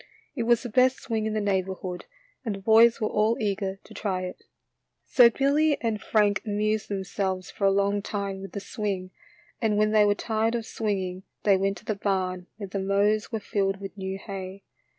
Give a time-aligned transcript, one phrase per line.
[0.35, 2.05] It was the best swing in the neighborhood,
[2.43, 4.45] and the boys were all eager to try it.
[5.05, 9.11] So Billy and Frank amused themselves for a Ions: time with the swing,
[9.61, 12.79] and when they were tired of swing ing they went to the barn where the
[12.79, 13.31] mows 62 THE LITTLE FORESTERS.
[13.31, 14.63] were filled with new hay.